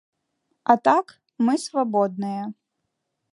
[0.73, 1.13] А так,
[1.49, 2.43] мы свабодныя.